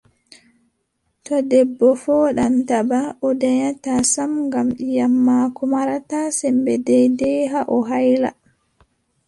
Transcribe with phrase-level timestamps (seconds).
[1.25, 7.77] To debbo fooɗan taba, o danyataa sam ngam ƴiiƴam maako marataa semmbe deydey haa o
[7.89, 8.29] hayla.